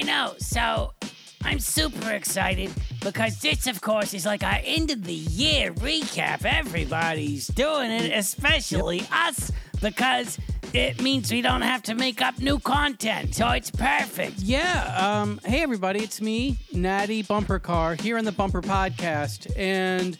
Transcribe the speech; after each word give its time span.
I 0.00 0.02
know. 0.02 0.32
So 0.38 0.94
I'm 1.42 1.58
super 1.58 2.12
excited 2.12 2.72
because 3.02 3.38
this, 3.40 3.66
of 3.66 3.82
course, 3.82 4.14
is 4.14 4.24
like 4.24 4.42
our 4.42 4.58
end 4.64 4.90
of 4.90 5.04
the 5.04 5.12
year 5.12 5.74
recap. 5.74 6.46
Everybody's 6.46 7.48
doing 7.48 7.90
it, 7.90 8.10
especially 8.16 9.02
us, 9.12 9.52
because 9.82 10.38
it 10.72 11.02
means 11.02 11.30
we 11.30 11.42
don't 11.42 11.60
have 11.60 11.82
to 11.82 11.94
make 11.94 12.22
up 12.22 12.38
new 12.38 12.58
content. 12.58 13.34
So 13.34 13.50
it's 13.50 13.70
perfect. 13.70 14.38
Yeah. 14.38 15.20
Um, 15.20 15.38
hey, 15.44 15.60
everybody. 15.60 16.02
It's 16.02 16.22
me, 16.22 16.56
Natty 16.72 17.20
Bumper 17.20 17.58
Car, 17.58 17.94
here 17.94 18.16
on 18.16 18.24
the 18.24 18.32
Bumper 18.32 18.62
Podcast. 18.62 19.54
And 19.54 20.16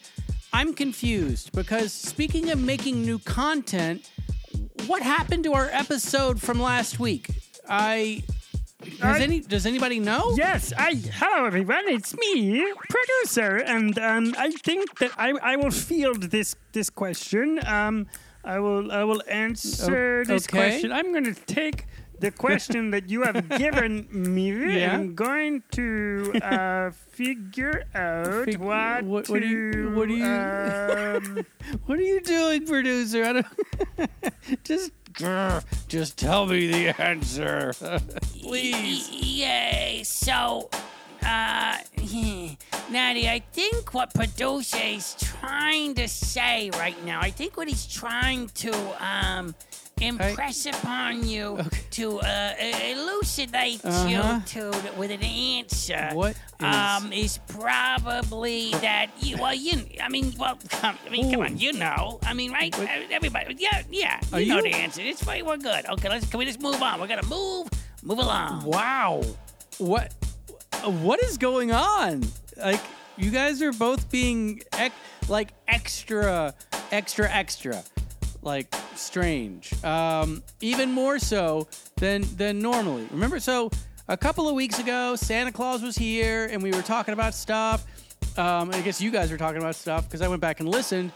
I'm 0.52 0.74
confused 0.74 1.52
because 1.52 1.90
speaking 1.90 2.50
of 2.50 2.60
making 2.60 3.00
new 3.00 3.18
content, 3.18 4.10
what 4.86 5.00
happened 5.00 5.44
to 5.44 5.54
our 5.54 5.70
episode 5.72 6.38
from 6.38 6.60
last 6.60 7.00
week? 7.00 7.30
I. 7.66 8.24
Does, 8.80 9.00
I- 9.02 9.20
any, 9.20 9.40
does 9.40 9.66
anybody 9.66 9.98
know? 10.00 10.34
Yes, 10.36 10.72
I. 10.76 10.94
Hello, 10.94 11.44
everyone. 11.46 11.84
It's 11.88 12.14
me, 12.16 12.72
producer, 12.88 13.56
and 13.58 13.98
um, 13.98 14.34
I 14.38 14.50
think 14.50 14.98
that 15.00 15.10
I, 15.18 15.32
I 15.42 15.56
will 15.56 15.70
field 15.70 16.22
this 16.30 16.56
this 16.72 16.88
question. 16.90 17.60
Um, 17.66 18.06
I 18.44 18.58
will 18.58 18.90
I 18.90 19.04
will 19.04 19.22
answer 19.28 20.24
this 20.26 20.46
okay. 20.48 20.58
question. 20.58 20.92
I'm 20.92 21.12
going 21.12 21.24
to 21.24 21.34
take 21.34 21.86
the 22.20 22.30
question 22.30 22.90
that 22.90 23.08
you 23.08 23.22
have 23.22 23.48
given 23.58 24.06
me, 24.10 24.50
Yeah. 24.80 24.94
I'm 24.94 25.14
going 25.14 25.62
to 25.72 26.32
uh, 26.42 26.90
figure 26.90 27.84
out 27.94 28.44
Fig- 28.44 28.58
what, 28.58 29.04
what- 29.04 29.24
to. 29.26 29.32
what 29.32 29.40
do 29.40 29.48
you- 29.48 29.90
what 29.94 30.08
do 30.08 30.14
you- 30.14 30.26
um, 30.26 31.46
What 31.86 31.98
are 31.98 32.02
you 32.02 32.20
doing, 32.20 32.66
producer? 32.66 33.24
I 33.24 33.32
don't. 33.32 33.46
just, 34.64 34.92
grr, 35.12 35.64
just 35.88 36.16
tell 36.18 36.46
me 36.46 36.66
the 36.66 37.00
answer, 37.00 37.72
please. 38.40 39.10
Yay. 39.10 40.02
So, 40.04 40.68
uh, 41.22 41.78
Natty, 42.90 43.28
I 43.28 43.42
think 43.52 43.94
what 43.94 44.12
producer 44.14 44.78
is 44.78 45.14
trying 45.20 45.94
to 45.94 46.08
say 46.08 46.70
right 46.74 47.04
now, 47.04 47.20
I 47.20 47.30
think 47.30 47.56
what 47.56 47.68
he's 47.68 47.86
trying 47.86 48.48
to, 48.48 48.72
um, 49.04 49.54
impress 50.00 50.66
upon 50.66 51.26
you 51.26 51.58
to 51.92 52.20
uh, 52.20 52.54
elucidate 52.90 53.80
Uh-huh. 53.84 54.08
you 54.08 54.42
to 54.46 54.92
with 54.96 55.10
an 55.10 55.22
answer. 55.22 56.10
What 56.12 56.32
is- 56.32 56.36
um 56.60 57.12
is 57.12 57.38
probably 57.48 58.70
that 58.82 59.06
you 59.20 59.36
well 59.38 59.54
you 59.54 59.80
I 60.02 60.08
mean 60.10 60.34
well 60.38 60.58
come, 60.68 60.98
I 61.06 61.10
mean 61.10 61.30
come 61.32 61.40
on 61.42 61.56
you 61.58 61.72
know. 61.72 62.18
I 62.22 62.34
mean 62.34 62.52
right? 62.52 62.74
Everybody 63.10 63.56
yeah 63.58 63.82
yeah 63.90 64.20
you 64.32 64.36
Are 64.36 64.40
know 64.40 64.56
you- 64.56 64.62
the 64.72 64.74
answer. 64.74 65.00
It's 65.02 65.22
fine 65.22 65.44
we're 65.46 65.56
good. 65.56 65.86
Okay 65.88 66.08
let's 66.08 66.26
can 66.28 66.38
we 66.38 66.44
just 66.44 66.60
move 66.60 66.82
on? 66.82 67.00
We're 67.00 67.06
gonna 67.08 67.26
move 67.26 67.68
move 68.02 68.18
along. 68.18 68.64
Wow. 68.64 69.22
What? 69.78 70.12
What 70.84 71.22
is 71.22 71.36
going 71.38 71.72
on? 71.72 72.24
Like, 72.56 72.80
you 73.16 73.30
guys 73.30 73.60
are 73.62 73.72
both 73.72 74.10
being 74.10 74.62
ec- 74.78 74.92
like 75.28 75.52
extra, 75.68 76.54
extra, 76.90 77.30
extra, 77.30 77.82
like 78.42 78.74
strange. 79.00 79.72
Um, 79.84 80.42
even 80.60 80.92
more 80.92 81.18
so 81.18 81.66
than 81.96 82.24
than 82.36 82.60
normally. 82.60 83.06
Remember, 83.10 83.40
so 83.40 83.70
a 84.08 84.16
couple 84.16 84.48
of 84.48 84.54
weeks 84.54 84.78
ago, 84.78 85.16
Santa 85.16 85.52
Claus 85.52 85.82
was 85.82 85.96
here, 85.96 86.48
and 86.50 86.62
we 86.62 86.72
were 86.72 86.82
talking 86.82 87.14
about 87.14 87.34
stuff. 87.34 87.84
Um, 88.36 88.70
I 88.72 88.80
guess 88.80 89.00
you 89.00 89.10
guys 89.10 89.30
were 89.30 89.38
talking 89.38 89.60
about 89.60 89.74
stuff 89.74 90.04
because 90.04 90.22
I 90.22 90.28
went 90.28 90.40
back 90.40 90.60
and 90.60 90.68
listened, 90.68 91.12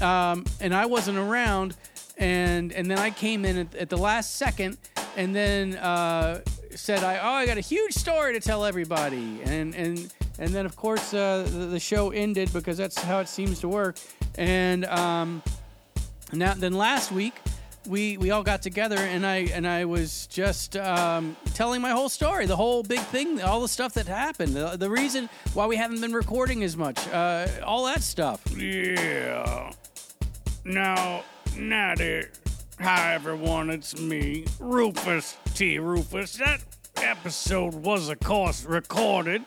um, 0.00 0.44
and 0.60 0.74
I 0.74 0.86
wasn't 0.86 1.18
around, 1.18 1.76
and 2.18 2.72
and 2.72 2.90
then 2.90 2.98
I 2.98 3.10
came 3.10 3.44
in 3.44 3.58
at, 3.58 3.74
at 3.74 3.88
the 3.88 3.96
last 3.96 4.36
second, 4.36 4.78
and 5.16 5.34
then 5.34 5.76
uh, 5.76 6.40
said 6.74 7.02
I 7.02 7.18
oh 7.18 7.34
I 7.34 7.46
got 7.46 7.58
a 7.58 7.62
huge 7.62 7.94
story 7.94 8.32
to 8.34 8.40
tell 8.40 8.64
everybody, 8.64 9.40
and 9.44 9.74
and 9.74 10.12
and 10.38 10.50
then 10.50 10.66
of 10.66 10.76
course 10.76 11.14
uh, 11.14 11.46
the, 11.48 11.66
the 11.66 11.80
show 11.80 12.10
ended 12.10 12.52
because 12.52 12.76
that's 12.76 13.00
how 13.00 13.20
it 13.20 13.28
seems 13.28 13.60
to 13.60 13.68
work, 13.68 13.96
and 14.36 14.84
um, 14.86 15.42
now 16.32 16.54
then 16.54 16.72
last 16.74 17.12
week. 17.12 17.34
We, 17.86 18.16
we 18.16 18.30
all 18.30 18.42
got 18.42 18.62
together 18.62 18.96
and 18.96 19.26
I 19.26 19.40
and 19.52 19.66
I 19.66 19.84
was 19.84 20.26
just 20.28 20.74
um, 20.74 21.36
telling 21.52 21.82
my 21.82 21.90
whole 21.90 22.08
story, 22.08 22.46
the 22.46 22.56
whole 22.56 22.82
big 22.82 23.00
thing, 23.00 23.42
all 23.42 23.60
the 23.60 23.68
stuff 23.68 23.92
that 23.92 24.06
happened, 24.06 24.54
the, 24.54 24.78
the 24.78 24.88
reason 24.88 25.28
why 25.52 25.66
we 25.66 25.76
haven't 25.76 26.00
been 26.00 26.14
recording 26.14 26.64
as 26.64 26.78
much, 26.78 27.06
uh, 27.08 27.46
all 27.62 27.84
that 27.84 28.02
stuff. 28.02 28.40
Yeah. 28.56 29.70
Now, 30.64 31.24
Natty, 31.58 32.22
hi 32.80 33.12
everyone, 33.12 33.68
it's 33.68 34.00
me, 34.00 34.46
Rufus 34.58 35.36
T. 35.52 35.78
Rufus. 35.78 36.38
That 36.38 36.62
episode 36.96 37.74
was, 37.74 38.08
of 38.08 38.18
course, 38.20 38.64
recorded. 38.64 39.42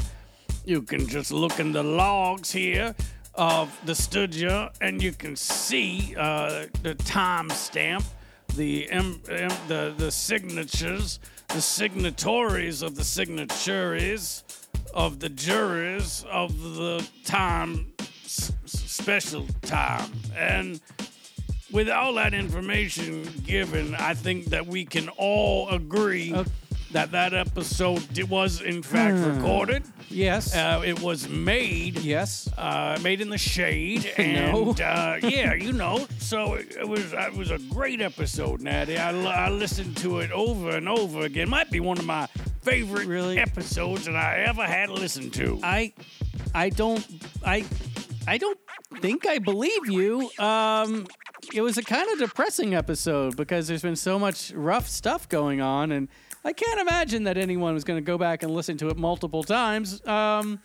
You 0.64 0.84
can 0.84 1.08
just 1.08 1.32
look 1.32 1.60
in 1.60 1.72
the 1.72 1.82
logs 1.82 2.52
here 2.52 2.94
of 3.38 3.78
the 3.86 3.96
studio 3.96 4.70
and 4.82 5.02
you 5.02 5.12
can 5.14 5.36
see 5.36 6.16
uh, 6.18 6.66
the 6.82 6.96
timestamp, 6.96 8.04
the, 8.56 8.88
the, 9.68 9.94
the 9.98 10.12
signatures, 10.12 11.20
the 11.50 11.62
signatories 11.62 12.82
of 12.82 12.96
the 12.96 13.04
signatories 13.04 14.44
of 14.94 15.20
the 15.20 15.30
juries 15.30 16.26
of 16.32 16.60
the 16.76 17.08
time 17.24 17.94
s- 18.26 18.52
special 18.66 19.46
time. 19.62 20.12
And 20.36 20.82
with 21.72 21.90
all 21.90 22.14
that 22.14 22.34
information 22.34 23.24
given 23.46 23.94
i 23.96 24.14
think 24.14 24.46
that 24.46 24.66
we 24.66 24.86
can 24.86 25.10
all 25.18 25.68
agree 25.70 26.34
that 26.98 27.12
that 27.12 27.34
episode 27.34 28.02
was 28.30 28.62
in 28.62 28.82
fact 28.82 29.18
recorded 29.26 29.84
Yes. 30.10 30.56
uh, 30.56 30.82
it 30.86 31.02
was 31.02 31.28
made 31.30 32.00
yes. 32.00 32.50
uh, 32.58 32.98
made 33.04 33.20
in 33.22 33.30
the 33.30 33.38
shade, 33.38 34.12
No. 34.18 34.72
uh, 34.72 35.20
yeah, 35.22 35.54
you 35.54 35.74
know. 35.74 36.08
So 36.18 36.54
it, 36.54 36.78
it 36.80 36.88
was 36.88 37.12
it 37.14 37.34
was 37.36 37.52
a 37.52 37.58
great 37.60 38.00
episode, 38.02 38.62
Natty. 38.62 38.98
I, 38.98 39.12
I 39.12 39.50
listened 39.50 39.98
to 39.98 40.20
it 40.20 40.32
over 40.32 40.70
and 40.78 40.88
over 40.88 41.22
again. 41.22 41.50
Might 41.50 41.70
be 41.72 41.82
one 41.82 41.98
of 42.00 42.06
my 42.06 42.26
favorite 42.62 43.06
Really? 43.08 43.38
episodes 43.38 44.06
that 44.06 44.16
I 44.16 44.44
ever 44.44 44.64
had 44.64 44.90
listened 44.90 45.34
to. 45.36 45.60
I 45.62 45.94
I 46.56 46.70
don't 46.70 47.06
I 47.46 47.66
I 48.28 48.38
don't 48.38 48.58
think 49.02 49.28
I 49.28 49.40
believe 49.40 49.88
you. 49.88 50.32
Um 50.40 51.06
it 51.54 51.62
was 51.62 51.78
a 51.78 51.84
kind 51.84 52.10
of 52.14 52.20
depressing 52.20 52.74
episode 52.74 53.36
because 53.38 53.68
there's 53.68 53.82
been 53.84 53.96
so 53.98 54.18
much 54.18 54.52
rough 54.56 54.88
stuff 54.88 55.28
going 55.30 55.60
on 55.62 55.92
and 55.92 56.08
I 56.48 56.54
can't 56.54 56.80
imagine 56.80 57.26
that 57.26 57.38
anyone 57.38 57.74
was 57.74 57.84
going 57.84 57.98
to 57.98 58.06
go 58.06 58.18
back 58.18 58.42
and 58.42 58.52
listen 58.54 58.78
to 58.78 58.88
it 58.90 58.98
multiple 58.98 59.44
times. 59.44 60.06
Um 60.08 60.60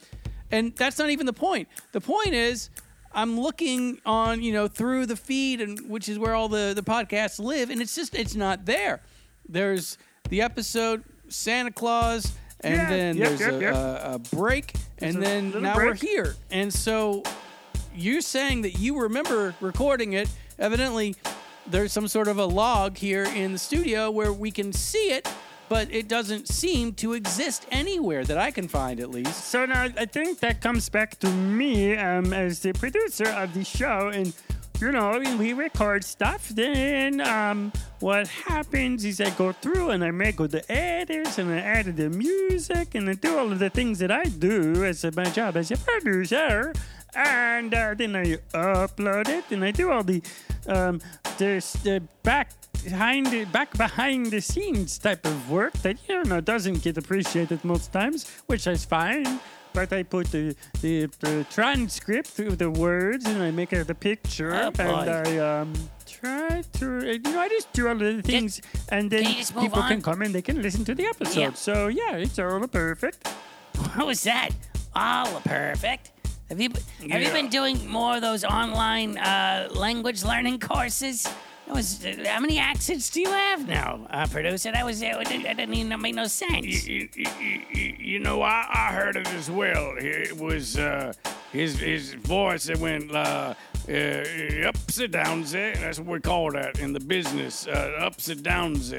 and 0.50 0.76
that's 0.76 0.98
not 0.98 1.10
even 1.10 1.26
the 1.26 1.32
point. 1.32 1.66
The 1.92 2.00
point 2.00 2.34
is 2.34 2.70
I'm 3.12 3.40
looking 3.40 4.00
on, 4.06 4.42
you 4.42 4.52
know, 4.52 4.68
through 4.68 5.06
the 5.06 5.16
feed 5.16 5.60
and 5.60 5.88
which 5.88 6.08
is 6.08 6.18
where 6.18 6.34
all 6.34 6.48
the 6.48 6.72
the 6.74 6.82
podcasts 6.82 7.38
live 7.38 7.70
and 7.70 7.82
it's 7.82 7.94
just 7.96 8.14
it's 8.14 8.34
not 8.34 8.64
there. 8.64 9.00
There's 9.48 9.98
the 10.28 10.40
episode 10.42 11.02
Santa 11.28 11.70
Claus 11.72 12.32
and 12.60 12.76
Yeah, 12.76 12.88
then 12.90 13.16
yep, 13.16 13.28
there's 13.28 13.40
yep, 13.40 13.52
a, 13.52 13.60
yep. 13.60 13.74
a, 13.74 14.10
a 14.14 14.18
break 14.36 14.74
and 14.98 15.16
a 15.16 15.20
then 15.20 15.62
now 15.62 15.76
we're 15.76 15.94
here. 15.94 16.36
And 16.50 16.72
so 16.72 17.24
you're 17.94 18.20
saying 18.20 18.62
that 18.62 18.78
you 18.78 19.00
remember 19.00 19.54
recording 19.60 20.12
it. 20.12 20.28
Evidently, 20.58 21.16
there's 21.66 21.92
some 21.92 22.06
sort 22.08 22.28
of 22.28 22.38
a 22.38 22.44
log 22.46 22.96
here 22.96 23.24
in 23.24 23.52
the 23.52 23.58
studio 23.58 24.10
where 24.10 24.32
we 24.32 24.50
can 24.50 24.72
see 24.72 25.10
it, 25.12 25.28
but 25.68 25.92
it 25.92 26.08
doesn't 26.08 26.48
seem 26.48 26.92
to 26.94 27.14
exist 27.14 27.66
anywhere 27.70 28.24
that 28.24 28.38
I 28.38 28.50
can 28.50 28.68
find, 28.68 29.00
at 29.00 29.10
least. 29.10 29.44
So 29.46 29.64
now 29.66 29.84
I 29.96 30.06
think 30.06 30.40
that 30.40 30.60
comes 30.60 30.88
back 30.88 31.18
to 31.20 31.30
me 31.30 31.96
um, 31.96 32.32
as 32.32 32.60
the 32.60 32.72
producer 32.72 33.28
of 33.28 33.54
the 33.54 33.64
show, 33.64 34.10
and 34.12 34.34
you 34.80 34.92
know 34.92 35.18
we 35.38 35.52
record 35.52 36.04
stuff. 36.04 36.48
Then 36.48 37.20
um, 37.20 37.72
what 38.00 38.26
happens 38.26 39.04
is 39.04 39.20
I 39.20 39.30
go 39.30 39.52
through 39.52 39.90
and 39.90 40.02
I 40.02 40.10
make 40.10 40.40
all 40.40 40.48
the 40.48 40.70
edits 40.70 41.38
and 41.38 41.52
I 41.52 41.58
add 41.58 41.96
the 41.96 42.10
music 42.10 42.96
and 42.96 43.08
I 43.08 43.14
do 43.14 43.38
all 43.38 43.52
of 43.52 43.60
the 43.60 43.70
things 43.70 44.00
that 44.00 44.10
I 44.10 44.24
do 44.24 44.84
as 44.84 45.04
my 45.14 45.24
job 45.24 45.56
as 45.56 45.70
a 45.70 45.76
producer. 45.76 46.72
And 47.14 47.72
uh, 47.72 47.94
then 47.94 48.16
I 48.16 48.36
upload 48.54 49.28
it 49.28 49.44
and 49.50 49.64
I 49.64 49.70
do 49.70 49.90
all 49.90 50.02
the 50.02 50.20
um, 50.66 51.00
this 51.38 51.74
the 51.74 52.02
back 52.22 52.50
behind 52.84 53.26
the 53.26 53.44
back 53.46 53.76
behind 53.76 54.26
the 54.30 54.40
scenes 54.40 54.98
type 54.98 55.24
of 55.26 55.50
work 55.50 55.72
that 55.82 55.96
you 56.08 56.22
know 56.24 56.40
doesn't 56.40 56.82
get 56.82 56.96
appreciated 56.98 57.64
most 57.64 57.92
times, 57.92 58.28
which 58.46 58.66
is 58.66 58.84
fine. 58.84 59.40
But 59.74 59.90
I 59.90 60.02
put 60.02 60.26
the, 60.30 60.54
the, 60.82 61.06
the 61.20 61.46
transcript 61.48 62.28
through 62.28 62.56
the 62.56 62.70
words 62.70 63.24
and 63.24 63.42
I 63.42 63.50
make 63.50 63.72
a 63.72 63.82
picture 63.94 64.52
Oh, 64.54 64.70
and 64.78 65.08
I 65.08 65.38
um 65.38 65.72
try 66.06 66.62
to 66.78 66.86
you 67.06 67.18
know 67.20 67.40
I 67.40 67.48
just 67.48 67.72
do 67.72 67.88
all 67.88 67.94
the 67.96 68.20
things 68.20 68.60
and 68.90 69.10
then 69.10 69.24
can 69.24 69.34
just 69.36 69.56
people 69.56 69.82
can 69.82 70.02
come 70.02 70.20
and 70.20 70.34
they 70.34 70.42
can 70.42 70.60
listen 70.60 70.84
to 70.84 70.94
the 70.94 71.06
episode. 71.06 71.40
Yeah. 71.40 71.52
So 71.54 71.86
yeah, 71.88 72.16
it's 72.16 72.38
all 72.38 72.66
perfect. 72.68 73.26
What 73.94 74.06
was 74.06 74.22
that? 74.24 74.50
All 74.94 75.40
perfect. 75.40 76.12
Have 76.50 76.60
you 76.60 76.68
have 77.10 77.22
you 77.22 77.32
been 77.32 77.48
doing 77.48 77.88
more 77.88 78.16
of 78.16 78.20
those 78.20 78.44
online 78.44 79.16
uh, 79.16 79.68
language 79.72 80.22
learning 80.22 80.58
courses? 80.60 81.26
That 81.66 81.74
was 81.76 82.04
uh, 82.04 82.24
how 82.26 82.40
many 82.40 82.58
accents 82.58 83.08
do 83.10 83.20
you 83.20 83.28
have 83.30 83.66
now, 83.68 84.06
uh, 84.10 84.26
producer? 84.26 84.72
That 84.72 84.84
was 84.84 85.02
uh, 85.02 85.22
that 85.26 85.56
didn't 85.56 85.74
even 85.74 86.00
make 86.00 86.14
no 86.14 86.26
sense. 86.26 86.86
You, 86.86 87.08
you, 87.14 87.28
you- 87.74 87.96
you 87.98 88.18
know, 88.18 88.42
I, 88.42 88.66
I 88.68 88.92
heard 88.92 89.16
it 89.16 89.26
as 89.28 89.50
well. 89.50 89.94
It 89.96 90.36
was 90.36 90.76
uh, 90.76 91.12
his 91.52 91.78
his 91.78 92.14
voice 92.14 92.64
that 92.64 92.78
went 92.78 93.10
uh, 93.14 93.54
uh, 93.88 94.68
ups 94.68 94.98
and 94.98 95.12
downs. 95.12 95.54
eh? 95.54 95.74
That's 95.80 95.98
what 95.98 96.08
we 96.08 96.20
call 96.20 96.50
that 96.52 96.78
in 96.78 96.92
the 96.92 97.00
business, 97.00 97.66
uh, 97.66 97.94
ups 97.98 98.28
and 98.28 98.42
downs. 98.42 98.92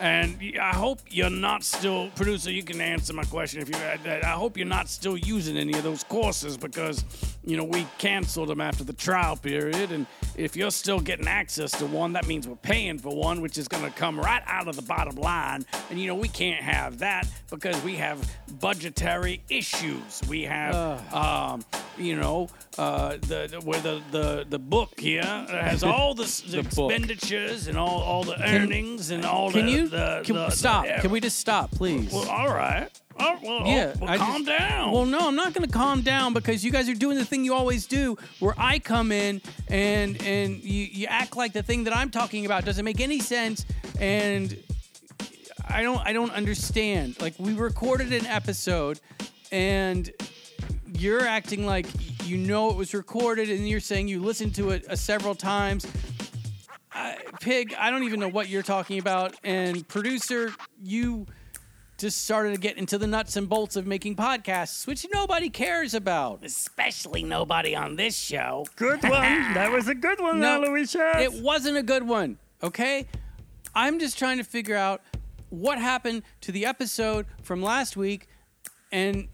And 0.00 0.38
I 0.58 0.74
hope 0.74 1.00
you're 1.10 1.28
not 1.28 1.62
still, 1.62 2.08
producer. 2.14 2.50
You 2.50 2.62
can 2.62 2.80
answer 2.80 3.12
my 3.12 3.24
question 3.24 3.60
if 3.60 3.68
you. 3.68 3.76
I 3.76 4.20
I 4.22 4.32
hope 4.32 4.56
you're 4.56 4.66
not 4.66 4.88
still 4.88 5.18
using 5.18 5.58
any 5.58 5.74
of 5.74 5.82
those 5.82 6.04
courses 6.04 6.56
because 6.56 7.04
you 7.44 7.58
know 7.58 7.64
we 7.64 7.86
canceled 7.98 8.48
them 8.48 8.62
after 8.62 8.82
the 8.82 8.94
trial 8.94 9.36
period. 9.36 9.92
And 9.92 10.06
if 10.36 10.56
you're 10.56 10.70
still 10.70 11.00
getting 11.00 11.28
access 11.28 11.72
to 11.72 11.86
one, 11.86 12.14
that 12.14 12.26
means 12.26 12.48
we're 12.48 12.56
paying 12.56 12.98
for 12.98 13.14
one, 13.14 13.42
which 13.42 13.58
is 13.58 13.68
going 13.68 13.84
to 13.84 13.90
come 13.90 14.18
right 14.18 14.42
out 14.46 14.68
of 14.68 14.76
the 14.76 14.82
bottom 14.82 15.16
line. 15.16 15.66
And 15.90 16.00
you 16.00 16.06
know 16.06 16.14
we 16.14 16.28
can't 16.28 16.62
have 16.62 16.98
that 17.00 17.26
because 17.50 17.80
we 17.84 17.96
have 17.96 18.18
budgetary 18.58 19.42
issues. 19.50 20.22
We 20.30 20.44
have, 20.44 21.12
um, 21.12 21.62
you 21.98 22.16
know, 22.16 22.48
uh, 22.80 23.16
the, 23.30 23.48
the 23.50 23.60
where 23.64 23.80
the, 23.80 24.00
the 24.10 24.46
the 24.48 24.58
book 24.58 24.98
here 24.98 25.22
has 25.22 25.82
all 25.92 26.14
the, 26.14 26.22
s- 26.24 26.40
the 26.40 26.62
book. 26.62 26.90
expenditures 26.92 27.66
and 27.68 27.76
all 27.76 28.00
all 28.00 28.24
the 28.24 28.40
earnings 28.42 29.10
and 29.10 29.24
all 29.24 29.50
Can 29.52 29.66
the, 29.66 29.72
you 29.72 29.88
the, 29.88 30.22
can, 30.24 30.34
the- 30.36 30.50
stop? 30.50 30.86
the- 30.86 30.98
Can 31.02 31.10
we 31.10 31.20
just 31.20 31.38
stop, 31.38 31.70
please? 31.72 32.10
Well, 32.12 32.28
all 32.28 32.48
right. 32.48 32.88
Oh, 33.22 33.38
well, 33.42 33.66
Yeah, 33.66 33.92
oh, 33.94 33.98
well, 34.00 34.10
I 34.10 34.16
calm 34.16 34.44
just- 34.46 34.58
down. 34.58 34.92
Well, 34.92 35.04
no, 35.04 35.18
I'm 35.28 35.36
not 35.36 35.52
going 35.52 35.66
to 35.68 35.72
calm 35.72 36.00
down 36.00 36.32
because 36.32 36.64
you 36.64 36.70
guys 36.70 36.88
are 36.88 36.94
doing 36.94 37.18
the 37.18 37.24
thing 37.26 37.44
you 37.44 37.52
always 37.52 37.84
do, 37.86 38.16
where 38.38 38.54
I 38.56 38.78
come 38.78 39.12
in 39.12 39.42
and 39.68 40.16
and 40.22 40.56
you 40.64 40.84
you 40.90 41.06
act 41.06 41.36
like 41.36 41.52
the 41.52 41.62
thing 41.62 41.84
that 41.84 41.94
I'm 41.94 42.10
talking 42.10 42.46
about 42.46 42.64
doesn't 42.64 42.84
make 42.84 42.98
any 43.00 43.18
sense, 43.20 43.66
and 44.00 44.56
I 45.68 45.82
don't 45.82 46.00
I 46.06 46.12
don't 46.14 46.32
understand. 46.32 47.20
Like 47.20 47.34
we 47.38 47.52
recorded 47.52 48.10
an 48.14 48.24
episode, 48.26 49.00
and 49.52 50.10
you're 50.94 51.26
acting 51.26 51.66
like 51.66 51.86
you 52.30 52.38
know 52.38 52.70
it 52.70 52.76
was 52.76 52.94
recorded, 52.94 53.50
and 53.50 53.68
you're 53.68 53.80
saying 53.80 54.06
you 54.06 54.20
listened 54.20 54.54
to 54.54 54.70
it 54.70 54.88
uh, 54.88 54.94
several 54.94 55.34
times. 55.34 55.86
I, 56.92 57.16
Pig, 57.40 57.74
I 57.78 57.90
don't 57.90 58.04
even 58.04 58.20
know 58.20 58.28
what 58.28 58.48
you're 58.48 58.62
talking 58.62 58.98
about, 58.98 59.34
and 59.42 59.86
producer, 59.88 60.52
you 60.80 61.26
just 61.98 62.22
started 62.22 62.54
to 62.54 62.60
get 62.60 62.78
into 62.78 62.98
the 62.98 63.06
nuts 63.06 63.36
and 63.36 63.48
bolts 63.48 63.76
of 63.76 63.86
making 63.86 64.16
podcasts, 64.16 64.86
which 64.86 65.06
nobody 65.12 65.50
cares 65.50 65.92
about. 65.92 66.44
Especially 66.44 67.22
nobody 67.22 67.74
on 67.74 67.96
this 67.96 68.16
show. 68.16 68.64
Good 68.76 69.02
one. 69.02 69.12
that 69.54 69.70
was 69.70 69.88
a 69.88 69.94
good 69.94 70.20
one, 70.20 70.40
No, 70.40 70.62
Aloysius. 70.62 71.16
It 71.20 71.42
wasn't 71.42 71.76
a 71.76 71.82
good 71.82 72.06
one, 72.06 72.38
okay? 72.62 73.06
I'm 73.74 73.98
just 73.98 74.18
trying 74.18 74.38
to 74.38 74.44
figure 74.44 74.76
out 74.76 75.02
what 75.50 75.78
happened 75.78 76.22
to 76.42 76.52
the 76.52 76.64
episode 76.64 77.26
from 77.42 77.60
last 77.62 77.96
week, 77.96 78.28
and 78.92 79.28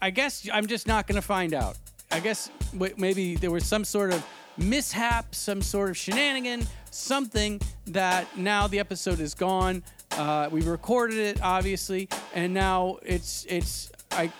I 0.00 0.10
guess 0.10 0.48
I'm 0.52 0.66
just 0.66 0.86
not 0.86 1.06
going 1.06 1.16
to 1.16 1.26
find 1.26 1.52
out. 1.52 1.76
I 2.10 2.20
guess 2.20 2.50
maybe 2.96 3.36
there 3.36 3.50
was 3.50 3.66
some 3.66 3.84
sort 3.84 4.12
of 4.12 4.24
mishap, 4.56 5.34
some 5.34 5.62
sort 5.62 5.90
of 5.90 5.96
shenanigan, 5.96 6.66
something 6.90 7.60
that 7.88 8.36
now 8.36 8.66
the 8.66 8.78
episode 8.78 9.20
is 9.20 9.34
gone. 9.34 9.82
Uh, 10.12 10.48
we 10.50 10.62
recorded 10.62 11.18
it, 11.18 11.42
obviously, 11.42 12.08
and 12.34 12.52
now 12.54 12.98
it's 13.02 13.44
it's 13.48 13.92
I 14.10 14.32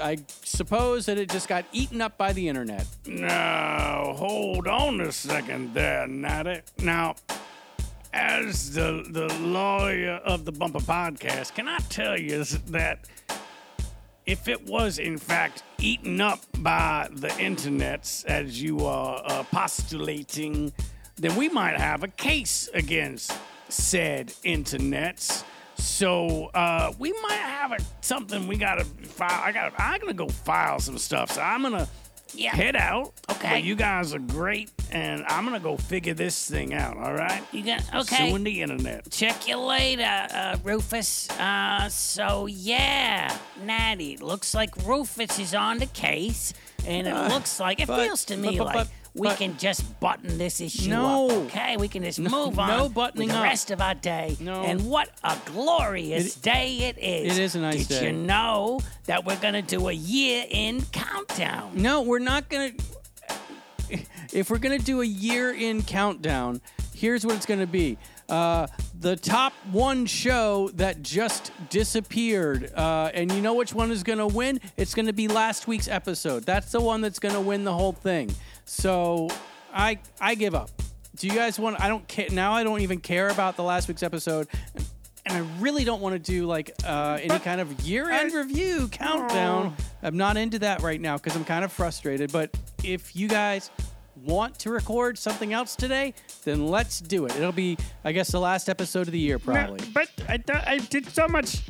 I 0.00 0.18
suppose 0.42 1.06
that 1.06 1.18
it 1.18 1.28
just 1.30 1.48
got 1.48 1.64
eaten 1.72 2.00
up 2.00 2.16
by 2.16 2.32
the 2.32 2.48
internet. 2.48 2.86
Now, 3.06 4.14
hold 4.16 4.66
on 4.66 5.00
a 5.00 5.12
second 5.12 5.74
there, 5.74 6.06
Natty. 6.06 6.62
Now, 6.78 7.16
as 8.12 8.72
the 8.72 9.04
the 9.10 9.28
lawyer 9.40 10.20
of 10.24 10.44
the 10.44 10.52
Bumper 10.52 10.78
Podcast, 10.80 11.54
can 11.54 11.68
I 11.68 11.78
tell 11.90 12.18
you 12.18 12.44
that 12.44 13.00
if 14.26 14.48
it 14.48 14.66
was 14.66 14.98
in 14.98 15.18
fact 15.18 15.62
eaten 15.78 16.20
up 16.20 16.40
by 16.58 17.08
the 17.12 17.28
internets, 17.28 18.24
as 18.26 18.60
you 18.60 18.84
are 18.86 19.22
uh, 19.24 19.42
postulating, 19.52 20.72
then 21.16 21.34
we 21.36 21.48
might 21.48 21.76
have 21.78 22.02
a 22.02 22.08
case 22.08 22.68
against 22.74 23.32
said 23.68 24.28
internets. 24.44 25.44
So 25.78 26.46
uh, 26.54 26.92
we 26.98 27.12
might 27.22 27.34
have 27.34 27.72
a, 27.72 27.78
something 28.00 28.46
we 28.48 28.56
gotta 28.56 28.84
file. 28.84 29.42
I 29.44 29.52
got. 29.52 29.76
to 29.76 29.82
I'm 29.82 30.00
gonna 30.00 30.12
go 30.14 30.28
file 30.28 30.78
some 30.80 30.98
stuff. 30.98 31.30
So 31.32 31.40
I'm 31.40 31.62
gonna 31.62 31.88
Yeah. 32.34 32.54
head 32.54 32.76
out. 32.76 33.12
Okay. 33.30 33.60
You 33.60 33.76
guys 33.76 34.14
are 34.14 34.18
great, 34.18 34.70
and 34.90 35.24
I'm 35.26 35.44
gonna 35.44 35.60
go 35.60 35.76
figure 35.76 36.14
this 36.14 36.48
thing 36.48 36.74
out. 36.74 36.96
All 36.96 37.12
right. 37.14 37.42
You 37.52 37.62
got 37.64 37.82
okay. 37.94 38.30
Suing 38.30 38.44
the 38.44 38.62
internet. 38.62 39.10
Check 39.10 39.46
you 39.48 39.56
later, 39.58 40.04
uh, 40.04 40.56
Rufus. 40.62 41.28
Uh, 41.30 41.88
so 41.88 42.46
yeah, 42.46 43.36
Natty. 43.64 44.16
Looks 44.18 44.54
like 44.54 44.76
Rufus 44.86 45.38
is 45.38 45.54
on 45.54 45.78
the 45.78 45.86
case, 45.86 46.52
and 46.86 47.06
it 47.06 47.14
looks 47.32 47.58
like 47.60 47.80
it 47.80 47.88
but- 47.88 48.04
feels 48.04 48.24
to 48.26 48.36
me 48.36 48.58
but- 48.58 48.66
but- 48.66 48.76
like 48.76 48.88
we 49.14 49.30
can 49.30 49.56
just 49.56 49.98
button 49.98 50.36
this 50.36 50.60
issue 50.60 50.90
No. 50.90 51.24
up. 51.26 51.32
Okay, 51.46 51.78
we 51.78 51.88
can 51.88 52.02
just 52.04 52.18
move 52.20 52.58
on. 52.58 52.68
no 52.68 52.88
buttoning 52.90 53.28
the 53.28 53.36
up. 53.36 53.44
rest 53.44 53.70
of 53.70 53.80
our 53.80 53.94
day. 53.94 54.36
No. 54.40 54.62
And 54.62 54.84
what 54.90 55.08
a 55.24 55.34
glorious 55.46 56.36
It- 56.36 56.42
day 56.42 56.76
it 56.80 56.98
is. 56.98 57.38
it 57.38 57.42
is 57.42 57.54
a 57.54 57.60
nice 57.60 57.86
Did 57.86 58.00
day. 58.00 58.06
you 58.08 58.12
know 58.12 58.78
that 59.06 59.24
we're 59.24 59.36
gonna 59.40 59.62
do 59.62 59.88
a 59.88 59.92
year-end 59.92 60.92
countdown? 60.92 61.70
No, 61.76 62.02
we're 62.02 62.18
not 62.18 62.50
gonna. 62.50 62.72
If 64.32 64.50
we're 64.50 64.58
gonna 64.58 64.78
do 64.78 65.00
a 65.00 65.06
year 65.06 65.52
in 65.54 65.82
countdown, 65.82 66.60
here's 66.94 67.24
what 67.24 67.36
it's 67.36 67.46
gonna 67.46 67.66
be. 67.66 67.96
Uh, 68.28 68.66
the 69.00 69.16
top 69.16 69.52
one 69.70 70.04
show 70.04 70.68
that 70.74 71.00
just 71.02 71.52
disappeared, 71.70 72.72
uh, 72.74 73.10
and 73.14 73.30
you 73.32 73.40
know 73.40 73.54
which 73.54 73.72
one 73.72 73.90
is 73.92 74.02
gonna 74.02 74.26
win? 74.26 74.60
It's 74.76 74.94
gonna 74.94 75.12
be 75.12 75.28
last 75.28 75.68
week's 75.68 75.88
episode. 75.88 76.44
That's 76.44 76.72
the 76.72 76.80
one 76.80 77.00
that's 77.00 77.18
gonna 77.18 77.40
win 77.40 77.64
the 77.64 77.72
whole 77.72 77.92
thing. 77.92 78.34
So, 78.64 79.28
I 79.72 79.98
I 80.20 80.34
give 80.34 80.54
up. 80.54 80.70
Do 81.16 81.28
you 81.28 81.34
guys 81.34 81.58
want? 81.58 81.80
I 81.80 81.88
don't 81.88 82.06
care 82.08 82.28
now. 82.30 82.52
I 82.52 82.62
don't 82.64 82.80
even 82.80 83.00
care 83.00 83.28
about 83.28 83.56
the 83.56 83.62
last 83.62 83.88
week's 83.88 84.02
episode. 84.02 84.48
And 85.24 85.34
I 85.34 85.60
really 85.60 85.82
don't 85.82 86.00
want 86.00 86.12
to 86.12 86.18
do 86.20 86.46
like 86.46 86.70
uh, 86.84 87.18
any 87.20 87.38
kind 87.40 87.60
of 87.60 87.80
year-end 87.80 88.32
review 88.32 88.86
countdown. 88.88 89.74
I'm 90.06 90.16
not 90.16 90.36
into 90.36 90.60
that 90.60 90.82
right 90.82 91.00
now 91.00 91.16
because 91.16 91.34
I'm 91.34 91.44
kind 91.44 91.64
of 91.64 91.72
frustrated. 91.72 92.30
But 92.30 92.56
if 92.84 93.16
you 93.16 93.26
guys 93.26 93.70
want 94.24 94.56
to 94.60 94.70
record 94.70 95.18
something 95.18 95.52
else 95.52 95.74
today, 95.74 96.14
then 96.44 96.68
let's 96.68 97.00
do 97.00 97.26
it. 97.26 97.34
It'll 97.34 97.50
be, 97.50 97.76
I 98.04 98.12
guess, 98.12 98.30
the 98.30 98.38
last 98.38 98.68
episode 98.68 99.08
of 99.08 99.12
the 99.12 99.18
year, 99.18 99.38
No, 99.44 99.52
probably. 99.52 99.80
but 99.92 100.08
I, 100.28 100.36
th- 100.38 100.62
I 100.64 100.78
did 100.78 101.08
so 101.08 101.26
much 101.26 101.60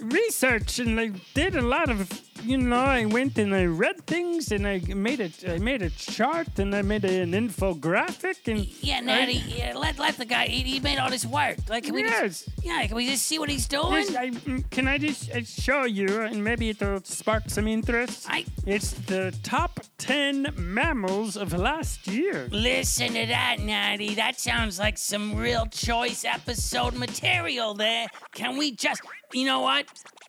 research 0.00 0.80
and 0.80 0.98
I 0.98 1.12
did 1.34 1.54
a 1.56 1.62
lot 1.62 1.90
of, 1.90 2.10
you 2.44 2.58
know, 2.58 2.76
I 2.80 3.04
went 3.04 3.38
and 3.38 3.54
I 3.54 3.64
read 3.66 4.06
things 4.06 4.52
and 4.52 4.66
I 4.66 4.80
made 4.94 5.20
a, 5.20 5.30
I 5.54 5.58
made 5.58 5.82
a 5.82 5.90
chart 5.90 6.58
and 6.58 6.74
I 6.74 6.82
made 6.82 7.04
a, 7.04 7.20
an 7.22 7.32
infographic 7.32 8.46
and 8.46 8.66
Yeah, 8.82 9.00
Natty. 9.00 9.42
Yeah, 9.46 9.74
let 9.76 9.98
let 9.98 10.16
the 10.16 10.24
guy. 10.24 10.46
He, 10.46 10.62
he 10.62 10.80
made 10.80 10.98
all 10.98 11.10
this 11.10 11.24
work. 11.26 11.56
Like, 11.68 11.84
can 11.84 11.94
we 11.94 12.02
Yes. 12.04 12.44
just? 12.44 12.48
Yeah, 12.64 12.86
can 12.86 12.96
we 12.96 13.06
just 13.08 13.26
see 13.26 13.38
what 13.38 13.48
he's 13.48 13.66
doing? 13.66 13.92
Yes, 13.92 14.14
I, 14.16 14.30
mm, 14.30 14.68
can 14.70 14.88
I 14.88 14.98
just 14.98 15.30
uh, 15.30 15.42
show 15.44 15.84
you 15.84 16.22
and 16.22 16.42
maybe 16.42 16.68
it'll 16.70 17.02
spark 17.04 17.44
some 17.48 17.66
interest? 17.68 18.26
I- 18.28 18.44
It's 18.66 18.92
the 18.92 19.34
top 19.42 19.80
10 19.98 20.54
mammals 20.56 21.36
of 21.36 21.52
last 21.52 22.06
year. 22.06 22.48
Listen 22.50 23.08
to 23.14 23.26
that, 23.26 23.58
Natty. 23.60 24.14
That 24.14 24.38
sounds 24.38 24.78
like 24.78 24.98
some 24.98 25.36
real 25.36 25.66
choice 25.66 26.24
episode 26.24 26.94
material 26.94 27.74
there. 27.74 28.06
Can 28.34 28.56
we 28.56 28.72
just, 28.72 29.02
you 29.32 29.44
know 29.46 29.60
what? 29.60 29.86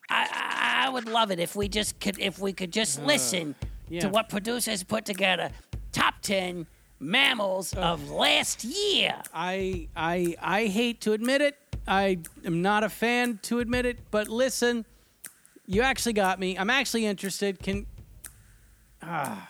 I, 0.09 0.85
I, 0.85 0.89
would 0.89 1.07
love 1.07 1.31
it 1.31 1.39
if 1.39 1.55
we 1.55 1.67
just 1.67 1.99
could, 1.99 2.19
if 2.19 2.39
we 2.39 2.51
could 2.53 2.71
just 2.71 3.01
listen 3.03 3.55
yeah. 3.89 4.01
to 4.01 4.09
what 4.09 4.29
producers 4.29 4.83
put 4.83 5.05
together. 5.05 5.51
Top 5.91 6.15
ten 6.21 6.67
mammals 6.99 7.73
of 7.73 8.09
last 8.09 8.63
year. 8.63 9.21
I 9.33 9.87
I 9.95 10.35
I 10.41 10.65
hate 10.65 11.01
to 11.01 11.13
admit 11.13 11.41
it. 11.41 11.57
I 11.87 12.19
am 12.45 12.61
not 12.61 12.83
a 12.83 12.89
fan 12.89 13.39
to 13.43 13.59
admit 13.59 13.85
it, 13.85 13.99
but 14.11 14.27
listen, 14.27 14.85
you 15.65 15.81
actually 15.81 16.13
got 16.13 16.39
me. 16.39 16.57
I'm 16.57 16.69
actually 16.69 17.05
interested. 17.05 17.59
Can 17.61 17.85
ah, 19.01 19.49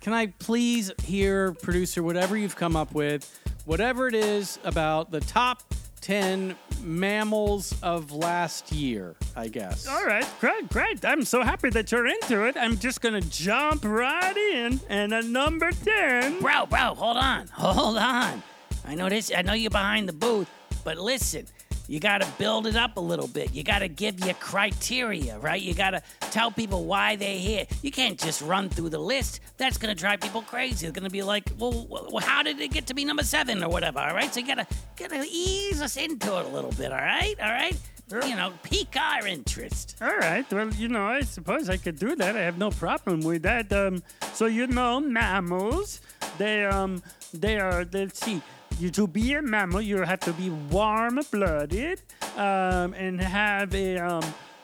can 0.00 0.12
I 0.12 0.26
please 0.26 0.90
hear 1.04 1.52
producer 1.52 2.02
whatever 2.02 2.36
you've 2.36 2.56
come 2.56 2.76
up 2.76 2.92
with, 2.92 3.40
whatever 3.64 4.08
it 4.08 4.14
is 4.14 4.58
about 4.64 5.10
the 5.10 5.20
top 5.20 5.62
10 6.00 6.56
mammals 6.82 7.74
of 7.82 8.12
last 8.12 8.72
year, 8.72 9.16
I 9.36 9.48
guess. 9.48 9.86
All 9.86 10.04
right, 10.04 10.26
great, 10.40 10.68
great. 10.68 11.04
I'm 11.04 11.24
so 11.24 11.42
happy 11.42 11.70
that 11.70 11.90
you're 11.92 12.06
into 12.06 12.44
it. 12.46 12.56
I'm 12.56 12.78
just 12.78 13.00
gonna 13.00 13.20
jump 13.20 13.84
right 13.84 14.36
in. 14.36 14.80
And 14.88 15.12
at 15.12 15.24
number 15.24 15.70
10, 15.72 16.40
Bro, 16.40 16.66
bro, 16.66 16.94
hold 16.94 17.16
on, 17.16 17.48
hold 17.52 17.96
on. 17.98 18.42
I 18.86 18.94
know 18.94 19.08
this. 19.08 19.30
I 19.36 19.42
know 19.42 19.52
you're 19.52 19.70
behind 19.70 20.08
the 20.08 20.12
booth, 20.14 20.48
but 20.84 20.96
listen, 20.98 21.46
you 21.88 22.00
got 22.00 22.20
to 22.20 22.28
build 22.38 22.66
it 22.66 22.76
up 22.76 22.98
a 22.98 23.00
little 23.00 23.26
bit. 23.26 23.54
You 23.54 23.64
got 23.64 23.78
to 23.78 23.88
give 23.88 24.20
your 24.24 24.34
criteria, 24.34 25.38
right? 25.38 25.60
You 25.60 25.74
got 25.74 25.90
to 25.90 26.02
tell 26.30 26.50
people 26.50 26.84
why 26.84 27.16
they're 27.16 27.38
here. 27.38 27.66
You 27.82 27.90
can't 27.90 28.18
just 28.18 28.42
run 28.42 28.68
through 28.68 28.90
the 28.90 28.98
list. 28.98 29.40
That's 29.56 29.78
going 29.78 29.94
to 29.94 29.98
drive 29.98 30.20
people 30.20 30.42
crazy. 30.42 30.86
They're 30.86 30.92
going 30.92 31.04
to 31.04 31.10
be 31.10 31.22
like, 31.22 31.50
well, 31.58 31.86
well, 31.88 32.18
how 32.18 32.42
did 32.42 32.60
it 32.60 32.72
get 32.72 32.86
to 32.88 32.94
be 32.94 33.06
number 33.06 33.22
seven 33.24 33.64
or 33.64 33.70
whatever, 33.70 34.00
all 34.00 34.14
right? 34.14 34.32
So 34.32 34.40
you 34.40 34.46
got 34.46 34.58
to 34.58 34.66
got 34.96 35.10
to 35.10 35.26
ease 35.26 35.80
us 35.80 35.96
into 35.96 36.38
it 36.38 36.44
a 36.44 36.48
little 36.48 36.72
bit, 36.72 36.92
all 36.92 36.98
right? 36.98 37.34
All 37.40 37.50
right? 37.50 37.76
You 38.10 38.36
know, 38.36 38.52
pique 38.62 38.96
our 38.96 39.26
interest. 39.26 39.96
All 40.00 40.16
right. 40.16 40.50
Well, 40.50 40.70
you 40.70 40.88
know, 40.88 41.06
I 41.06 41.20
suppose 41.22 41.68
I 41.68 41.76
could 41.76 41.98
do 41.98 42.16
that. 42.16 42.36
I 42.36 42.40
have 42.40 42.56
no 42.56 42.70
problem 42.70 43.20
with 43.20 43.42
that. 43.42 43.70
Um, 43.70 44.02
so 44.32 44.46
you 44.46 44.66
know, 44.66 44.98
mammals, 44.98 46.00
they 46.38 46.64
um, 46.64 47.02
they 47.34 47.58
are. 47.58 47.84
Let's 47.92 48.24
see. 48.24 48.40
You 48.78 48.90
to 48.90 49.08
be 49.08 49.34
a 49.34 49.42
mammal, 49.42 49.80
you 49.80 49.98
have 50.02 50.20
to 50.20 50.32
be 50.32 50.50
warm-blooded 50.50 52.00
um, 52.36 52.94
and 52.94 53.20
have 53.20 53.74
a 53.74 53.98
um, 53.98 54.22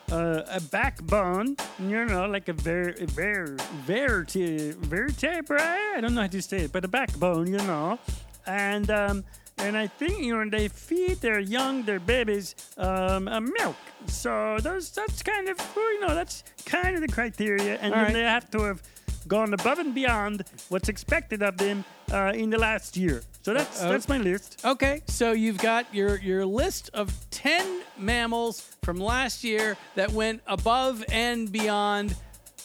uh, 0.09 0.43
a 0.47 0.61
backbone. 0.61 1.57
You 1.79 2.05
know, 2.05 2.25
like 2.25 2.47
a 2.47 2.53
ver 2.53 2.93
ver 2.93 3.57
verti 3.85 4.73
vertebrae. 4.75 5.95
I 5.95 5.99
don't 5.99 6.15
know 6.15 6.21
how 6.21 6.27
to 6.27 6.41
say 6.41 6.59
it, 6.59 6.71
but 6.71 6.85
a 6.85 6.87
backbone. 6.87 7.47
You 7.47 7.57
know, 7.57 7.99
and 8.47 8.89
um, 8.89 9.25
and 9.57 9.75
I 9.75 9.87
think 9.87 10.23
you 10.23 10.35
know 10.35 10.49
they 10.49 10.69
feed 10.69 11.21
their 11.21 11.39
young, 11.39 11.83
their 11.83 11.99
babies, 11.99 12.55
um, 12.77 13.27
uh, 13.27 13.41
milk. 13.41 13.75
So 14.07 14.57
those 14.61 14.91
that's 14.91 15.23
kind 15.23 15.49
of 15.49 15.59
you 15.75 15.99
know 15.99 16.15
that's 16.15 16.43
kind 16.65 16.95
of 16.95 17.01
the 17.01 17.09
criteria, 17.09 17.77
and 17.81 17.93
right. 17.93 18.13
they 18.13 18.21
have 18.21 18.49
to 18.51 18.59
have 18.63 18.81
gone 19.27 19.53
above 19.53 19.79
and 19.79 19.93
beyond 19.93 20.43
what's 20.69 20.89
expected 20.89 21.41
of 21.41 21.57
them 21.57 21.83
uh, 22.11 22.31
in 22.35 22.49
the 22.49 22.57
last 22.57 22.95
year. 22.97 23.21
So 23.41 23.53
that's 23.53 23.81
Uh, 23.81 23.89
that's 23.89 24.07
my 24.07 24.17
list. 24.17 24.61
Okay, 24.65 25.01
so 25.07 25.31
you've 25.33 25.57
got 25.59 25.85
your 25.93 26.17
your 26.19 26.45
list 26.45 26.89
of 26.93 27.11
ten 27.29 27.81
mammals 27.97 28.61
from 28.83 28.97
last 28.97 29.43
year 29.43 29.77
that 29.95 30.11
went 30.11 30.41
above 30.47 31.03
and 31.11 31.51
beyond. 31.51 32.15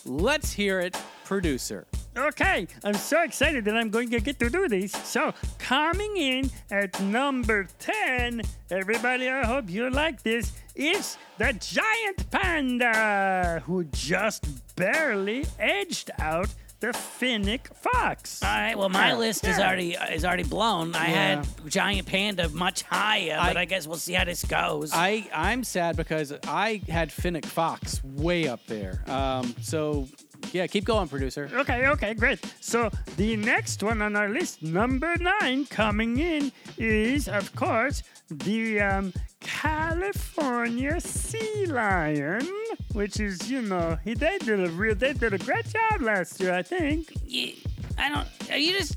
Let's 0.06 0.52
hear 0.52 0.80
it, 0.80 0.96
producer. 1.24 1.86
Okay, 2.16 2.66
I'm 2.82 2.94
so 2.94 3.22
excited 3.22 3.64
that 3.66 3.76
I'm 3.76 3.88
going 3.90 4.10
to 4.10 4.18
get 4.20 4.38
to 4.40 4.50
do 4.50 4.66
this. 4.68 4.90
So, 4.92 5.32
coming 5.58 6.16
in 6.16 6.50
at 6.70 7.00
number 7.00 7.68
10, 7.78 8.42
everybody, 8.70 9.28
I 9.28 9.46
hope 9.46 9.70
you 9.70 9.88
like 9.90 10.22
this, 10.22 10.52
is 10.74 11.16
the 11.38 11.52
giant 11.52 12.28
panda 12.30 13.62
who 13.64 13.84
just 13.84 14.44
barely 14.74 15.46
edged 15.60 16.10
out 16.18 16.48
the 16.80 16.92
fennec 16.92 17.68
fox. 17.74 18.42
All 18.42 18.48
right. 18.48 18.76
Well, 18.76 18.88
my 18.88 19.08
Yeah. 19.08 19.16
list 19.16 19.46
is 19.46 19.58
Yeah. 19.58 19.66
already 19.66 19.92
is 19.94 20.24
already 20.24 20.44
blown. 20.44 20.94
I 20.94 21.04
had 21.04 21.46
giant 21.68 22.06
panda 22.08 22.48
much 22.48 22.82
higher, 22.84 23.36
but 23.36 23.56
I- 23.58 23.60
I 23.60 23.64
guess 23.66 23.86
we'll 23.86 23.98
see 23.98 24.14
how 24.14 24.24
this 24.24 24.42
goes. 24.44 24.90
I 24.94 25.28
I'm 25.34 25.62
sad 25.62 25.96
because 25.96 26.32
I 26.48 26.80
had 26.88 27.12
fennec 27.12 27.44
Fox 27.44 28.02
way 28.02 28.48
up 28.48 28.60
there. 28.66 29.02
Um, 29.06 29.54
so 29.60 30.08
yeah, 30.52 30.66
keep 30.66 30.84
going, 30.84 31.08
producer. 31.08 31.48
Okay, 31.52 31.86
okay, 31.88 32.14
great. 32.14 32.38
So 32.60 32.90
the 33.16 33.36
next 33.36 33.82
one 33.82 34.02
on 34.02 34.16
our 34.16 34.28
list, 34.28 34.62
number 34.62 35.16
nine, 35.16 35.66
coming 35.66 36.18
in 36.18 36.52
is, 36.78 37.28
of 37.28 37.54
course, 37.54 38.02
the 38.30 38.80
um, 38.80 39.12
California 39.40 41.00
sea 41.00 41.66
lion, 41.66 42.46
which 42.92 43.20
is, 43.20 43.50
you 43.50 43.62
know, 43.62 43.98
he 44.04 44.14
they 44.14 44.38
did 44.38 44.60
a 44.60 44.68
real, 44.70 44.94
they 44.94 45.12
did 45.12 45.32
a 45.34 45.38
great 45.38 45.66
job 45.66 46.00
last 46.02 46.40
year, 46.40 46.52
I 46.54 46.62
think. 46.62 47.12
You- 47.26 47.54
I 47.98 48.08
don't. 48.08 48.26
Are 48.50 48.56
you 48.56 48.72
just 48.78 48.96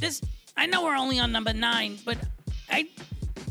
this? 0.00 0.22
I 0.56 0.64
know 0.64 0.84
we're 0.84 0.96
only 0.96 1.18
on 1.18 1.32
number 1.32 1.52
nine, 1.52 1.98
but 2.04 2.16
I 2.70 2.88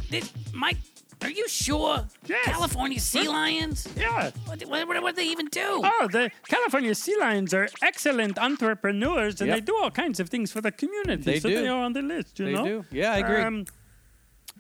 this 0.10 0.32
Mike. 0.54 0.78
Are 1.22 1.30
you 1.30 1.48
sure? 1.48 2.06
Yes. 2.26 2.46
California 2.46 3.00
sea 3.00 3.28
lions? 3.28 3.88
Yeah. 3.96 4.32
What, 4.46 4.62
what, 4.66 4.88
what, 4.88 5.02
what 5.04 5.16
do 5.16 5.22
they 5.22 5.28
even 5.30 5.48
do? 5.48 5.82
Oh, 5.84 6.08
the 6.12 6.32
California 6.48 6.96
sea 6.96 7.16
lions 7.20 7.54
are 7.54 7.68
excellent 7.82 8.40
entrepreneurs, 8.40 9.40
and 9.42 9.48
Yep. 9.50 9.58
they 9.58 9.62
do 9.66 9.76
all 9.82 9.92
kinds 9.92 10.20
of 10.20 10.30
things 10.30 10.52
for 10.52 10.62
the 10.62 10.72
community. 10.72 11.22
They 11.24 11.40
so 11.40 11.50
do. 11.50 11.62
they 11.62 11.68
are 11.68 11.84
on 11.84 11.94
the 11.94 12.02
list, 12.02 12.40
you 12.40 12.46
They 12.46 12.54
know. 12.54 12.66
do. 12.66 12.86
Yeah, 12.92 13.14
I 13.14 13.18
agree. 13.20 13.42
Um, 13.42 13.66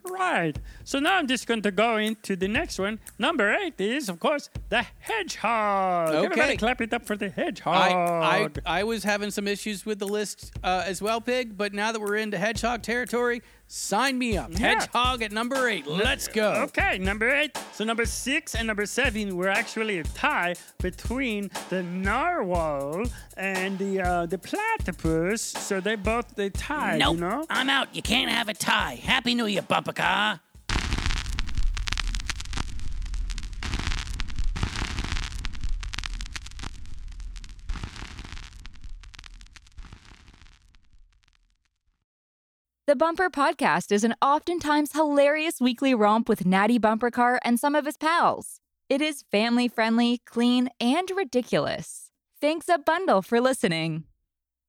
right. 0.09 0.57
So 0.83 0.99
now 0.99 1.17
I'm 1.17 1.27
just 1.27 1.47
going 1.47 1.61
to 1.63 1.71
go 1.71 1.97
into 1.97 2.35
the 2.35 2.47
next 2.47 2.77
one. 2.79 2.99
Number 3.17 3.53
eight 3.53 3.79
is, 3.81 4.09
of 4.09 4.19
course, 4.19 4.49
the 4.69 4.85
hedgehog. 4.99 6.09
Okay. 6.09 6.25
Everybody 6.25 6.57
clap 6.57 6.81
it 6.81 6.93
up 6.93 7.05
for 7.05 7.15
the 7.15 7.29
hedgehog. 7.29 7.91
I, 7.91 8.49
I 8.65 8.79
I 8.79 8.83
was 8.83 9.03
having 9.03 9.31
some 9.31 9.47
issues 9.47 9.85
with 9.85 9.99
the 9.99 10.07
list 10.07 10.51
uh, 10.63 10.83
as 10.85 11.01
well, 11.01 11.21
Pig. 11.21 11.57
But 11.57 11.73
now 11.73 11.91
that 11.91 11.99
we're 11.99 12.17
into 12.17 12.37
hedgehog 12.37 12.81
territory, 12.83 13.41
sign 13.71 14.17
me 14.17 14.37
up. 14.37 14.51
Yeah. 14.51 14.79
Hedgehog 14.79 15.21
at 15.21 15.31
number 15.31 15.67
eight. 15.67 15.87
Let's 15.87 16.27
go. 16.27 16.53
Okay, 16.63 16.97
number 16.97 17.29
eight. 17.29 17.57
So 17.73 17.83
number 17.85 18.05
six 18.05 18.53
and 18.55 18.67
number 18.67 18.85
seven 18.85 19.35
were 19.37 19.47
actually 19.49 19.99
a 19.99 20.03
tie 20.03 20.55
between 20.79 21.49
the 21.69 21.83
narwhal 21.83 23.05
and 23.37 23.79
the 23.79 24.01
uh, 24.01 24.25
the 24.25 24.37
platypus. 24.37 25.41
So 25.41 25.79
they 25.79 25.95
both 25.95 26.35
they 26.35 26.49
tied. 26.49 26.99
nope. 26.99 27.15
You 27.15 27.21
know. 27.21 27.45
I'm 27.49 27.69
out. 27.69 27.95
You 27.95 28.01
can't 28.01 28.29
have 28.29 28.49
a 28.49 28.53
tie. 28.53 28.95
Happy 28.95 29.35
New 29.35 29.45
Year, 29.45 29.61
bumper 29.61 29.93
The 42.87 42.95
Bumper 42.95 43.29
Podcast 43.29 43.91
is 43.91 44.03
an 44.03 44.15
oftentimes 44.23 44.93
hilarious 44.93 45.61
weekly 45.61 45.93
romp 45.93 46.27
with 46.27 46.47
Natty 46.47 46.79
Bumper 46.79 47.11
Car 47.11 47.39
and 47.45 47.59
some 47.59 47.75
of 47.75 47.85
his 47.85 47.95
pals. 47.95 48.59
It 48.89 49.03
is 49.03 49.23
family 49.31 49.67
friendly, 49.67 50.19
clean, 50.25 50.67
and 50.79 51.07
ridiculous. 51.15 52.09
Thanks 52.41 52.67
a 52.67 52.79
bundle 52.79 53.21
for 53.21 53.39
listening. 53.39 54.05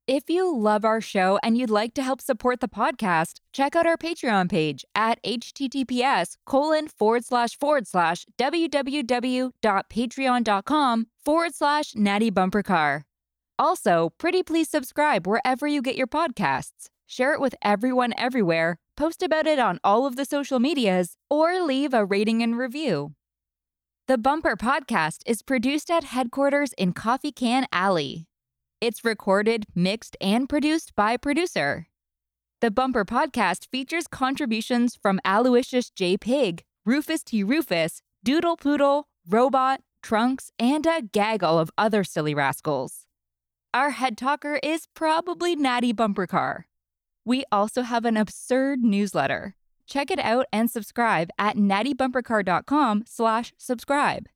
If 0.06 0.28
you 0.28 0.54
love 0.54 0.84
our 0.84 1.00
show 1.00 1.38
and 1.42 1.56
you'd 1.56 1.70
like 1.70 1.94
to 1.94 2.02
help 2.02 2.20
support 2.20 2.60
the 2.60 2.68
podcast, 2.68 3.40
check 3.54 3.74
out 3.74 3.86
our 3.86 3.96
Patreon 3.96 4.50
page 4.50 4.84
at 4.94 5.18
https 5.22 6.36
colon 6.44 6.88
forward 6.88 7.24
slash 7.24 7.58
forward 7.58 7.88
slash 7.88 8.26
www.patreon.com 8.38 11.06
forward 11.24 11.54
slash 11.54 11.94
natty 11.94 12.28
bumper 12.28 12.62
car. 12.62 13.06
Also, 13.58 14.10
pretty 14.18 14.42
please 14.42 14.68
subscribe 14.68 15.26
wherever 15.26 15.66
you 15.66 15.80
get 15.80 15.96
your 15.96 16.06
podcasts. 16.06 16.90
Share 17.12 17.34
it 17.34 17.42
with 17.42 17.54
everyone 17.60 18.14
everywhere, 18.16 18.78
post 18.96 19.22
about 19.22 19.46
it 19.46 19.58
on 19.58 19.78
all 19.84 20.06
of 20.06 20.16
the 20.16 20.24
social 20.24 20.58
medias, 20.58 21.18
or 21.28 21.60
leave 21.60 21.92
a 21.92 22.06
rating 22.06 22.42
and 22.42 22.56
review. 22.56 23.12
The 24.08 24.16
Bumper 24.16 24.56
Podcast 24.56 25.18
is 25.26 25.42
produced 25.42 25.90
at 25.90 26.04
headquarters 26.04 26.72
in 26.78 26.94
Coffee 26.94 27.30
Can 27.30 27.66
Alley. 27.70 28.28
It's 28.80 29.04
recorded, 29.04 29.66
mixed, 29.74 30.16
and 30.22 30.48
produced 30.48 30.94
by 30.96 31.18
producer. 31.18 31.86
The 32.62 32.70
Bumper 32.70 33.04
Podcast 33.04 33.66
features 33.70 34.06
contributions 34.06 34.96
from 34.96 35.20
Aloysius 35.22 35.90
J. 35.90 36.16
Pig, 36.16 36.62
Rufus 36.86 37.22
T. 37.22 37.44
Rufus, 37.44 38.00
Doodle 38.24 38.56
Poodle, 38.56 39.06
Robot, 39.28 39.82
Trunks, 40.02 40.50
and 40.58 40.86
a 40.86 41.02
gaggle 41.02 41.58
of 41.58 41.70
other 41.76 42.04
silly 42.04 42.34
rascals. 42.34 43.04
Our 43.74 43.90
head 43.90 44.16
talker 44.16 44.58
is 44.62 44.88
probably 44.94 45.54
Natty 45.54 45.92
Bumper 45.92 46.26
Car. 46.26 46.68
We 47.24 47.44
also 47.52 47.82
have 47.82 48.04
an 48.04 48.16
absurd 48.16 48.80
newsletter. 48.82 49.54
Check 49.86 50.10
it 50.10 50.18
out 50.18 50.46
and 50.52 50.70
subscribe 50.70 51.30
at 51.38 51.56
nattybumpercar.com 51.56 53.04
slash 53.06 53.52
subscribe. 53.58 54.26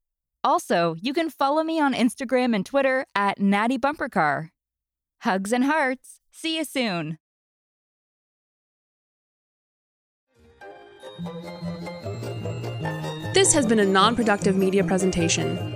Also, 0.45 0.97
you 1.01 1.13
can 1.13 1.31
follow 1.31 1.63
me 1.63 1.81
on 1.81 1.95
Instagram 1.95 2.55
and 2.55 2.65
Twitter 2.65 3.07
at 3.15 3.39
nattybumpercar. 3.39 4.51
Hugs 5.23 5.53
and 5.53 5.65
hearts. 5.65 6.21
See 6.31 6.59
you 6.59 6.65
soon. 6.65 7.19
This 13.35 13.53
has 13.55 13.67
been 13.67 13.81
a 13.81 13.85
non 13.85 14.15
productive 14.15 14.57
media 14.57 14.85
presentation. 14.85 15.76